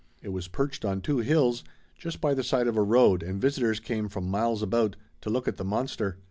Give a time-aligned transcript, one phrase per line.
[0.23, 1.63] It was perched on two hills
[1.95, 5.47] just by the side of a road and visitors came from miles about to look
[5.47, 6.17] at the monster.